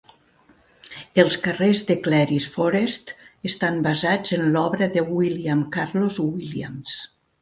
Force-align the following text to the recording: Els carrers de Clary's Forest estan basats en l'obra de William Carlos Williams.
Els 1.23 1.35
carrers 1.47 1.83
de 1.89 1.97
Clary's 2.07 2.47
Forest 2.55 3.13
estan 3.53 3.77
basats 3.91 4.35
en 4.39 4.49
l'obra 4.57 4.89
de 4.97 5.05
William 5.11 5.63
Carlos 5.77 6.19
Williams. 6.25 6.97